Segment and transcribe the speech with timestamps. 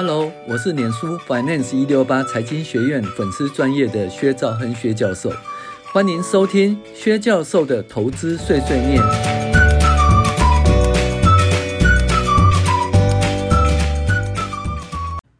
[0.00, 5.28] Hello，我是脸书 Finance 一六八财经学院粉丝专业的薛兆亨薛教授，
[5.92, 9.02] 欢迎收听薛教授的投资碎碎念。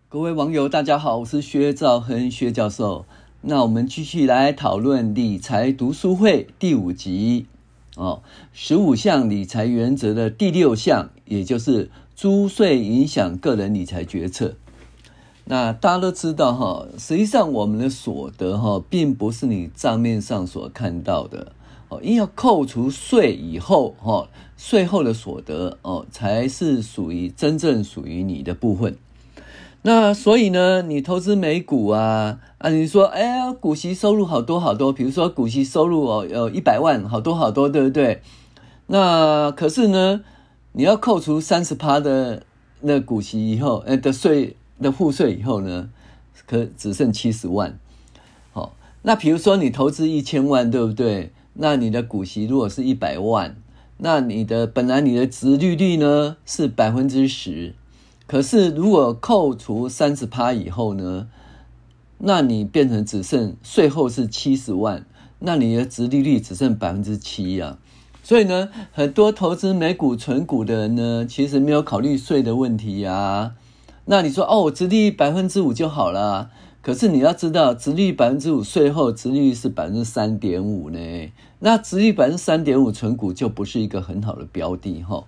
[0.08, 3.06] 各位网友，大家好，我是薛兆亨薛教授。
[3.42, 7.46] 那我们继续来讨论理财读书会第五集
[7.94, 8.22] 哦，
[8.52, 11.88] 十五项理财原则的第六项，也就是。
[12.18, 14.56] 租税影响个人理财决策。
[15.44, 21.52] 那大家都知道哈，实际上我们的所得哈，并不是你账面上所看到的
[21.88, 28.96] 哦，因为要扣除税以后哈，税后的所得哦，才是属于真正属于你的部分。
[29.82, 38.22] 那所以呢，你投资美股啊啊，你说哎呀，股息收入好多好多，比如说股息收入哦，有一百万，好多好多，对不对？
[38.88, 40.22] 那可是呢？
[40.78, 42.44] 你要扣除三十趴的
[42.82, 45.90] 那股息以后，呃的税的赋税以后呢，
[46.46, 47.76] 可只剩七十万。
[48.52, 51.32] 好，那比如说你投资一千万，对不对？
[51.54, 53.56] 那你的股息如果是一百万，
[53.96, 57.74] 那你的本来你的殖利率呢是百分之十，
[58.28, 61.28] 可是如果扣除三十趴以后呢，
[62.18, 65.04] 那你变成只剩税后是七十万，
[65.40, 67.78] 那你的殖利率只剩百分之七呀。
[68.28, 73.54] 所以呢，很多投资美股存股的人呢，其实没有考虑税的问题呀、啊。
[74.04, 76.50] 那你说哦，我殖利率百分之五就好了。
[76.82, 80.98] 可是你要知道，殖利率百分之五，税后殖利率是百分之三点五呢。
[81.60, 85.24] 那殖利率百分之三点五存股就不是一个很好的标的哈。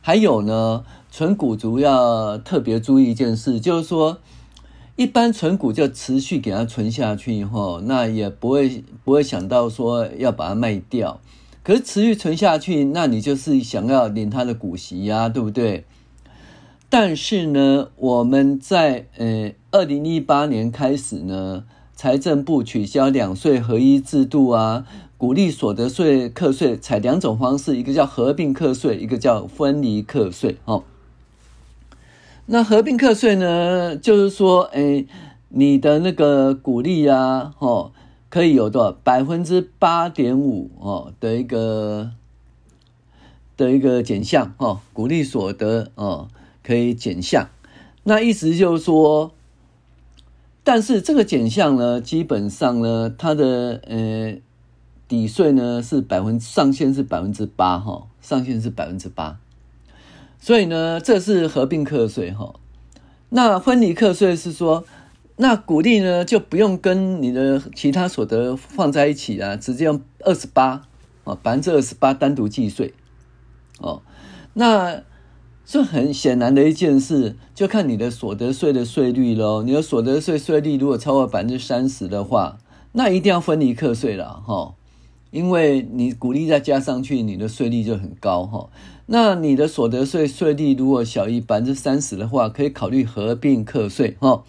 [0.00, 4.16] 还有呢，存股族要特别注意一件事，就是说，
[4.96, 11.20] 一般存股就持续给它存下去以后，那也不会不会想到说要把它卖掉。
[11.70, 15.84] 可持续存下去，那你就是想要领他的股息呀，对不对？
[16.88, 21.62] 但是呢，我们在呃二零一八年开始呢，
[21.94, 24.84] 财政部取消两税合一制度啊，
[25.16, 30.56] 鼓励所得税课税采两种方式，一个叫合并课税，一个叫分离课税。
[30.64, 30.82] 哦，
[32.46, 35.04] 那合并课税呢，就是说，哎，
[35.50, 37.92] 你的那个股利啊，哦。
[38.30, 38.92] 可以有多少？
[38.92, 42.12] 百分之八点五哦的一个
[43.56, 46.28] 的一个减项哦，股利所得哦
[46.62, 47.48] 可以减项，
[48.04, 49.32] 那意思就是说，
[50.62, 54.36] 但是这个减项呢，基本上呢，它的呃
[55.08, 59.40] 抵税呢是百分上限是百分之八哈，上限是百分之八，
[60.38, 62.54] 所以呢，这是合并课税哈，
[63.30, 64.84] 那分离课税是说。
[65.42, 70.82] 那股利呢，就不用跟你的其他所得放在一起啊，直接用二十八
[71.24, 72.92] 哦，百分之二十八单独计税
[73.78, 74.02] 哦。
[74.52, 75.02] 那
[75.64, 79.62] 这很显然的一件事，就看你的所得税的税率喽。
[79.62, 82.58] 你的所得税税率如果超过百分之三十的话，
[82.92, 84.74] 那一定要分离课税了哈，
[85.30, 88.68] 因为你股利再加上去，你的税率就很高哈。
[89.06, 94.44] 那你的所得税税率如果小于百分之三十的话，可以考虑合并课税哈。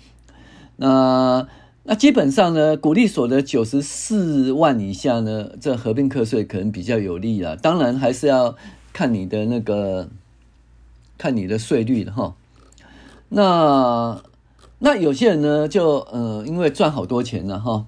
[0.82, 1.48] 那
[1.84, 7.56] 那基本上呢，股利所得九十四万以下呢，这合并课税可能比较有利啦。
[7.56, 8.56] 当然还是要
[8.92, 10.10] 看你的那个，
[11.20, 12.34] 看你的税率的哈。
[13.30, 14.24] 那
[14.80, 17.86] 那有些人呢，就呃，因为赚好多钱了哈，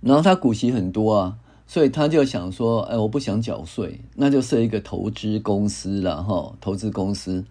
[0.00, 7.44] 然后他股息很多啊，所以他就想说，哎，我不想缴税，那就设一个投资公司了哈，投资公司。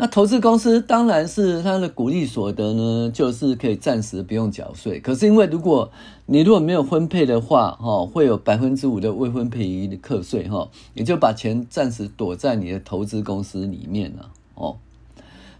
[0.00, 5.00] 那投资公司当然是它的股利所得呢，就是可以暂时不用缴税。
[5.00, 5.90] 可是因为如果
[6.26, 14.76] 你如果没有分配的话，哈，会有百分之五的未分配的课税，哈，也就把钱暂时躲在你的投资公司里面了，哦。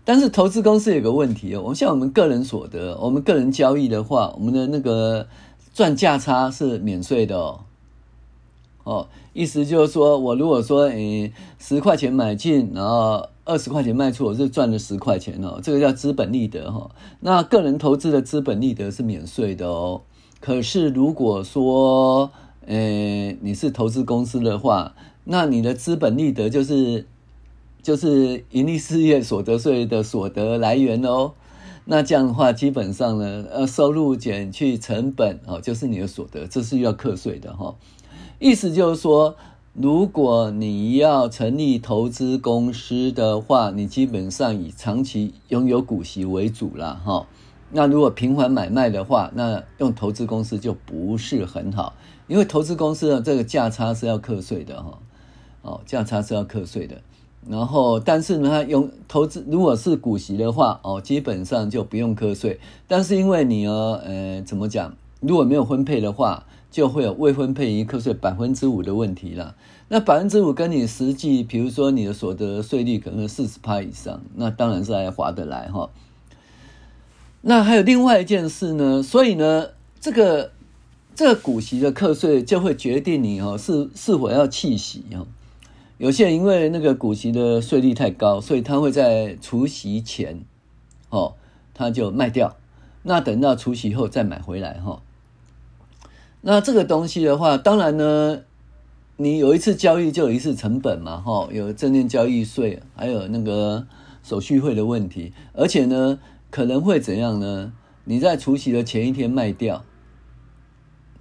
[0.05, 5.27] 但是投资公司有个问题哦，我像我们个人所得，我们个人交易的话，我们的那个
[5.75, 7.59] 赚价差是免税的哦。
[8.89, 16.91] 哦，意思就是说，我如果说，诶，十块钱买进，然后二十块钱卖出，我是赚了十块钱哦，这个叫资本利得哈。
[17.21, 20.01] 那个人投资的资本利得是免税的哦。
[20.41, 22.31] 可是如果说，
[22.65, 24.95] 诶，你是投资公司的话，
[25.25, 27.07] 那你的资本利得就是
[27.83, 31.33] 就是盈利事业所得税的所得来源哦。
[31.85, 37.75] 那这样的话，基本上呢，呃，收入减去成本哦，就是你的所得，这是要课税的哈。
[38.41, 39.35] 意思就是说，
[39.73, 47.27] 如果你要成立投资公司的话，你基本上以长期拥有股息为主了哈。
[47.73, 51.95] 那如果频繁买卖的话，那用投资公司就不是很好，
[52.29, 54.99] 因为投资公司的这个价差是要课税的哈。
[55.63, 56.97] 哦，价差是要课税的。
[57.49, 62.61] 然后但是呢，它用投资如果是股息的话，哦，基本上就不用课税。
[62.87, 64.95] 但是因为你哦，呃，怎么讲？
[65.21, 69.55] 如果没有分配的话，就会有未分配盈课税百分之五的问题了。
[69.89, 75.89] 那百分之五跟你实际，比如说你的所得税率可能四十趴以上，那当然是还划得来哈。
[77.41, 79.69] 那还有另外一件事呢，所以呢，
[79.99, 80.53] 这个
[81.15, 85.27] 这个股息的课税就会决定你哦是是否要弃息哦。
[85.97, 90.43] 有些人因为那个股息的税率太高，所以他会在除息前
[91.09, 91.35] 哦
[91.73, 92.57] 他就卖掉，
[93.05, 95.01] 那等到除息后再买回来哈。
[96.41, 98.43] 那这个东西的话，当然呢，
[99.17, 103.87] 你有一次交易就有一次成本嘛，哈，有证券交易税，还有那个
[104.23, 106.19] 手续费的问题，而且呢，
[106.51, 107.73] 可能会怎样呢？
[108.05, 109.85] 你在除夕的前一天卖掉，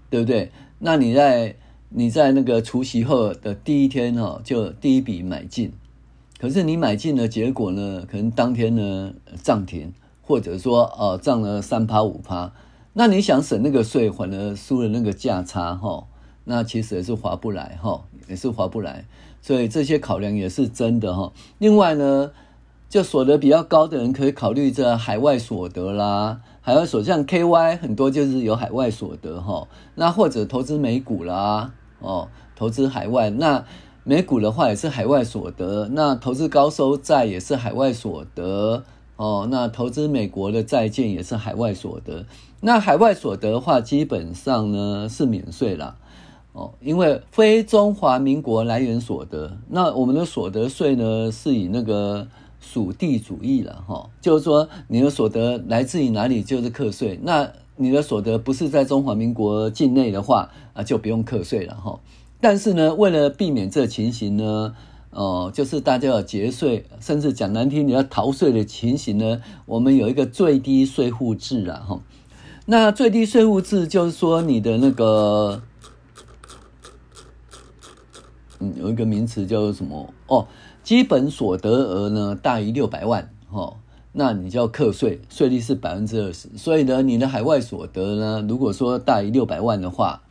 [0.10, 0.52] 对不对？
[0.80, 1.56] 那你在
[1.90, 5.74] 你在那个除夕后的第一天哈，就第一笔买进，
[6.40, 9.92] 可是你买进的结果呢，可能当天呢涨停，
[10.22, 12.54] 或者说哦涨了三趴五趴。
[13.00, 16.06] 那你想省那个税，反而输了那个价差哈，
[16.46, 19.06] 那其实也是划不来哈，也是划不来，
[19.40, 21.32] 所以这些考量也是真的哈。
[21.60, 22.32] 另外呢，
[22.90, 33.64] 就所得比较高的人可以考虑这海外所得啦，海外所得像 KY 很多就是有海外所得哈，那或者投资美股啦哦，投资海外，那
[34.04, 38.84] 美股的话也是海外所得，那投资高收债也是海外所得
[39.18, 42.25] 哦，那投资美国的债券也是海外所得。
[42.62, 45.98] 那海外所得的话，基本上呢是免税啦，
[46.54, 52.28] 哦，因为非中华民国来源所得，那我们的所得税呢是以那个
[52.60, 62.00] 属地主义了哈，就是说你的所得来自于哪里就是课税，那你的所得不是在中华民国境内的话啊，就不用课税了哈。
[62.42, 64.75] 但是呢，为了避免这情形呢，
[65.12, 72.01] 哦，就是大家要节税，甚至讲难听，你要逃税的情形呢，我们有一个最低税负制啊哈。
[72.65, 75.62] 那最低税负制就是说，你的那个，
[78.59, 80.13] 嗯，有一个名词叫做什么？
[80.27, 80.48] 哦，
[80.83, 83.77] 基本所得额呢大于六百万，哦，
[84.12, 86.50] 那你就要课税，税率是百分之二十。
[86.57, 90.21] 所以呢，你的海外所得呢，如果说大于六百万的话，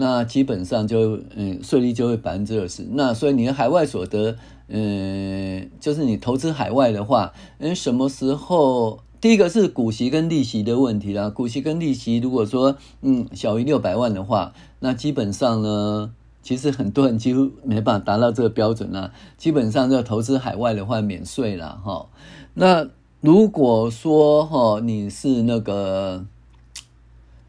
[0.00, 2.86] 那基本上就嗯，税率就会百分之二十。
[2.92, 4.36] 那所以你的海外所得，
[4.68, 9.00] 嗯，就是你投资海外的话，嗯，什么时候？
[9.20, 19.10] 第一个是股息跟利息的问题啦，股息跟利息如果说嗯小于六百万的话，那基本上呢，其实很多人几乎没办法达到这个标准啦。
[19.36, 21.80] 基本上就投资海外的话免税啦。
[21.84, 22.06] 哈。
[22.54, 22.88] 那
[23.20, 26.24] 如果说哈你是那个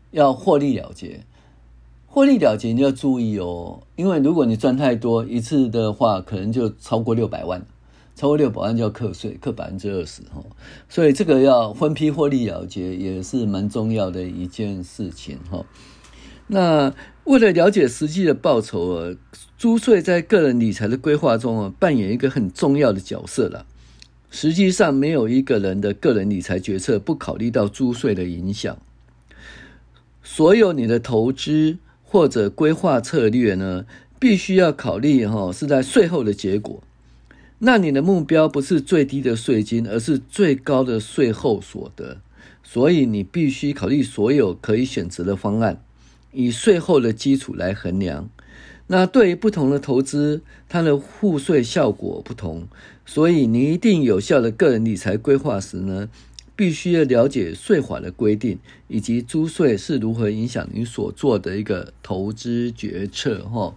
[0.09, 1.23] 要获利了结，
[2.11, 7.65] 获利了结你要注意哦，因为如果你赚太多一次的话，可能就超过六百万。
[8.15, 10.43] 超过六百万就要课税，课百分之二十哈，
[10.89, 15.65] 所以这个要分批获利了结也是蛮重要的一件事情哈。
[16.47, 19.15] 那为了了解实际的报酬啊，
[19.57, 23.65] 租税在个人理财的规划中啊，扮演一个很重要的角色了。
[24.29, 28.77] 实际上，没有一个人的个人理财决策不考虑到租税的影响。
[30.21, 31.77] 所有你的投资
[32.11, 33.85] 或者规划策略呢，
[34.19, 36.81] 必须要考虑哈，是在税后的结果。
[37.59, 42.17] 那你的目标不是最低的税金，而是最高的税后所得，
[42.63, 45.83] 所以你必须考虑所有可以选择的方案，
[46.31, 48.27] 以税后的基础来衡量。
[48.87, 52.67] 那对于不同的投资，它的赋税效果不同，
[53.05, 56.09] 所以你一定有效的个人理财规划时呢，
[56.59, 63.45] 必须要了解税法的规定，以及租税是如何影响你所做的一个投资决策。
[63.45, 63.73] 哈，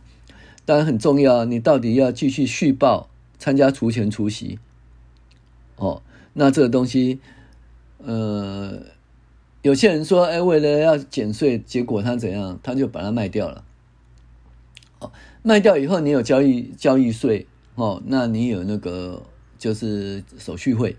[0.64, 3.08] 当然很重要，你到底要继续续报。
[3.38, 4.60] 参加除权除息，
[5.74, 6.00] 哦，
[6.34, 7.18] 那这个东西，
[7.98, 8.80] 呃，
[9.62, 13.64] 有些人说，哎，为了要减税，结果他怎样，他就把它卖掉了，
[15.00, 15.10] 哦，
[15.42, 19.20] 卖掉以后，你有交易交易税，哦，那你有那个
[19.58, 20.94] 就是手续费，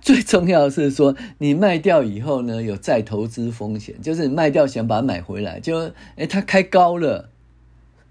[0.00, 7.28] 最重要的是说，你卖掉以后呢，有再投资风险，就是卖掉想把它买回来，就哎，它开高了。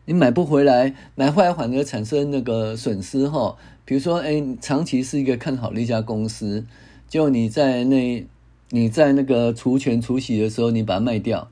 [0.06, 3.56] 你买不回来，买回来反而产生那个损失哈。
[3.86, 6.66] 比如说，哎，长期是一个看好的一家公司，
[7.08, 8.26] 就你在那，
[8.70, 11.50] 你在那个除权除息的时候，你把它卖掉，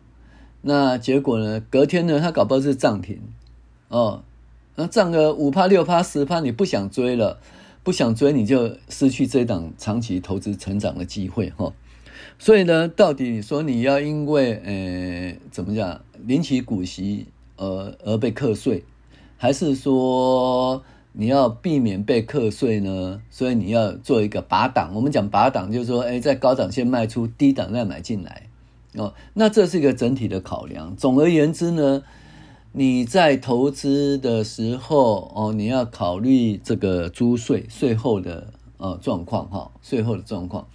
[0.61, 1.61] 那结果呢？
[1.69, 3.19] 隔天呢，它搞不好是涨停
[3.89, 4.23] 哦，
[4.75, 7.39] 那涨个五趴六趴十趴，你不想追了，
[7.87, 11.71] 不想追，你就失去这档长期投资成长的机会哈。
[12.37, 17.27] 所以呢，到底你说你要因为呃怎么讲领取股息？
[17.55, 18.83] 呃，而被课税，
[19.37, 24.91] 还是说你要避免被课税呢，所以你要做一个拔档。
[24.93, 28.49] 我们讲拔档，就是说，哎，在高档先卖出，低档再买进来。
[28.95, 30.93] 哦，那这是一个整体的考量。
[30.97, 32.03] 总而言之呢，
[32.79, 40.67] 你在投资的时候，哦，你要考虑这个租税税后的呃状况，哈，税后的状况。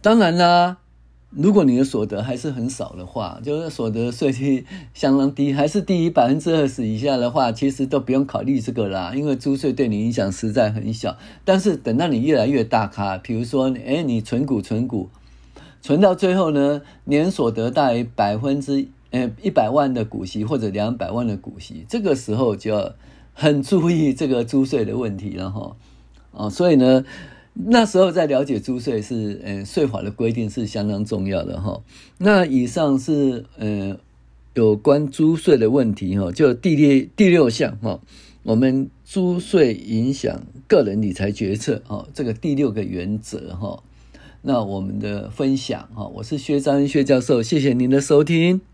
[0.00, 0.76] 当然啦。
[1.36, 4.64] 如果你的所得还是很少的话，就是所得税率
[4.94, 11.16] 相当低，还是低于百分之二十以下的话，其实都不用考虑这个啦，因为租税对你影响实在很小。
[11.44, 15.08] 但是等到你越来越大咖，比如说，哎，你存股存股，
[15.82, 22.94] 存到最后呢，年所得大于百分之呃一百万的股息或者两百万的股息，这个时候就要
[23.32, 25.76] 很注意这个租税的问题了哈。
[26.32, 27.04] 哦，所以呢。
[27.56, 31.80] 那时候在了解租税是，呃，税法的规定是相当重要的哈。
[32.18, 33.96] 那以上是呃
[34.54, 38.00] 有关租税的问题哈，就第六第六项哈，
[38.42, 43.80] 我们租税影响个人理财决策哈，这个第六个原则哈。
[44.42, 48.73] 那我们的分享哈，我是薛章薛教授，谢谢您的收听。